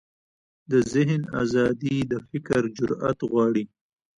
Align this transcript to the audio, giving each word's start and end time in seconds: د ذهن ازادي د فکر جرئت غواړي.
د 0.71 0.73
ذهن 0.93 1.21
ازادي 1.43 1.95
د 2.11 2.13
فکر 2.29 2.61
جرئت 2.77 3.19
غواړي. 3.29 3.63